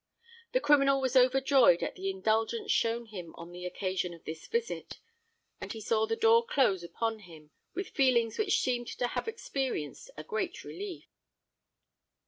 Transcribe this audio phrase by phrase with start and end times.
[0.53, 4.97] The criminal was overjoyed at the indulgence shown him on the occasion of this visit:
[5.59, 10.09] and he saw the door close upon him with feelings which seemed to have experienced
[10.17, 11.05] a great relief.